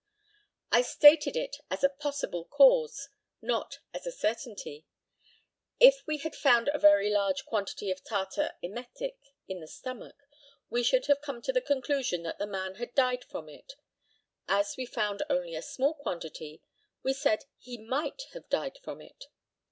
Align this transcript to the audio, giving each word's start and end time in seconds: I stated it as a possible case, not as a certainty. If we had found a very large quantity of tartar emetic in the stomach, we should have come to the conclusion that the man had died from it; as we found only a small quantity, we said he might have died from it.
I 0.71 0.81
stated 0.81 1.35
it 1.35 1.57
as 1.69 1.83
a 1.83 1.87
possible 1.89 2.45
case, 2.45 3.09
not 3.39 3.77
as 3.93 4.07
a 4.07 4.11
certainty. 4.11 4.87
If 5.79 6.01
we 6.07 6.17
had 6.17 6.35
found 6.35 6.69
a 6.69 6.79
very 6.79 7.11
large 7.11 7.45
quantity 7.45 7.91
of 7.91 8.03
tartar 8.03 8.55
emetic 8.63 9.19
in 9.47 9.59
the 9.59 9.67
stomach, 9.67 10.15
we 10.71 10.81
should 10.81 11.05
have 11.05 11.21
come 11.21 11.39
to 11.43 11.53
the 11.53 11.61
conclusion 11.61 12.23
that 12.23 12.39
the 12.39 12.47
man 12.47 12.77
had 12.77 12.95
died 12.95 13.23
from 13.25 13.47
it; 13.47 13.73
as 14.47 14.75
we 14.75 14.87
found 14.87 15.21
only 15.29 15.53
a 15.53 15.61
small 15.61 15.93
quantity, 15.93 16.63
we 17.03 17.13
said 17.13 17.45
he 17.59 17.77
might 17.77 18.23
have 18.33 18.49
died 18.49 18.79
from 18.81 19.01
it. 19.03 19.25